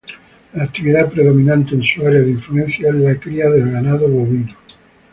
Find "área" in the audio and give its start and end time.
2.03-2.21